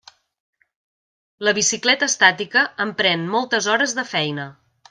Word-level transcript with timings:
La 1.47 1.53
bicicleta 1.59 2.09
estàtica 2.13 2.65
em 2.87 2.97
pren 3.03 3.31
moltes 3.37 3.73
hores 3.75 3.99
de 4.01 4.11
feina. 4.17 4.53